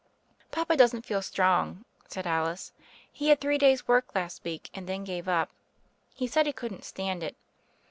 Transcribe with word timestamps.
"Papa 0.49 0.75
doesn't 0.75 1.05
feel 1.05 1.21
strong," 1.21 1.85
said 2.07 2.25
Alice. 2.25 2.73
"He 3.13 3.27
had 3.29 3.39
three 3.39 3.59
days' 3.59 3.87
work 3.87 4.15
last 4.15 4.43
week, 4.43 4.71
and 4.73 4.89
then 4.89 5.03
gave 5.03 5.27
up. 5.27 5.51
He 6.15 6.25
said 6.25 6.47
he 6.47 6.53
couldn't 6.53 6.85
stand 6.85 7.21
it. 7.21 7.35